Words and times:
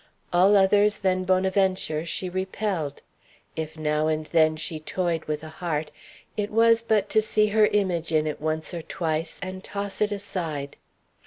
All 0.33 0.55
others 0.55 0.97
than 0.97 1.25
Bonaventure 1.25 2.05
she 2.07 2.27
repelled. 2.27 3.03
If 3.55 3.77
now 3.77 4.07
and 4.07 4.25
then 4.25 4.55
she 4.55 4.79
toyed 4.79 5.25
with 5.25 5.43
a 5.43 5.49
heart, 5.49 5.91
it 6.35 6.49
was 6.49 6.81
but 6.81 7.07
to 7.09 7.21
see 7.21 7.45
her 7.49 7.67
image 7.67 8.11
in 8.11 8.25
it 8.25 8.41
once 8.41 8.73
or 8.73 8.81
twice 8.81 9.37
and 9.43 9.63
toss 9.63 10.01
it 10.01 10.11
aside. 10.11 10.75